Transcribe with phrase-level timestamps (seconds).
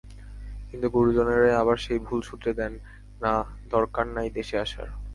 [0.69, 2.73] কিন্তু গুরুজনেরাই আবার সেই ভুল শুধরে দেন,
[3.21, 3.33] না,
[3.69, 4.87] দরকার নাই দেশে আসার।